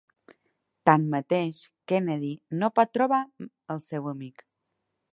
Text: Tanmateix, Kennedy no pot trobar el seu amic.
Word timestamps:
Tanmateix, 0.89 1.59
Kennedy 1.93 2.33
no 2.63 2.73
pot 2.81 2.95
trobar 2.99 3.23
el 3.77 3.87
seu 3.93 4.13
amic. 4.17 4.47